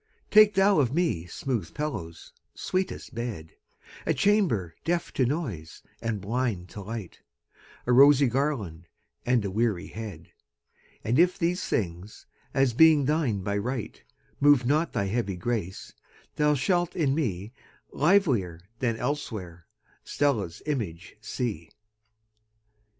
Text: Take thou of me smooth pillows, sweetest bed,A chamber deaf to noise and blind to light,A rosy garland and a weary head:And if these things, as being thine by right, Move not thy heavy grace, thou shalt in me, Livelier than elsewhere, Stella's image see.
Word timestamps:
Take 0.31 0.55
thou 0.55 0.79
of 0.79 0.91
me 0.95 1.27
smooth 1.27 1.75
pillows, 1.75 2.33
sweetest 2.55 3.13
bed,A 3.13 4.15
chamber 4.15 4.73
deaf 4.83 5.13
to 5.13 5.27
noise 5.27 5.83
and 6.01 6.19
blind 6.19 6.69
to 6.69 6.81
light,A 6.81 7.93
rosy 7.93 8.25
garland 8.25 8.87
and 9.27 9.45
a 9.45 9.51
weary 9.51 9.85
head:And 9.85 11.19
if 11.19 11.37
these 11.37 11.63
things, 11.65 12.25
as 12.51 12.73
being 12.73 13.05
thine 13.05 13.41
by 13.43 13.57
right, 13.59 14.01
Move 14.39 14.65
not 14.65 14.91
thy 14.91 15.05
heavy 15.05 15.35
grace, 15.35 15.93
thou 16.35 16.55
shalt 16.55 16.95
in 16.95 17.13
me, 17.13 17.53
Livelier 17.91 18.59
than 18.79 18.97
elsewhere, 18.97 19.67
Stella's 20.03 20.63
image 20.65 21.15
see. 21.21 21.69